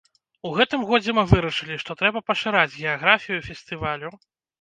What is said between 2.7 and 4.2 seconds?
геаграфію фестывалю.